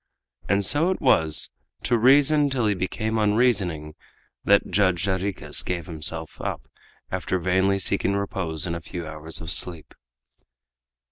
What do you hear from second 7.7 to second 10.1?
seeking repose in a few hours of sleep.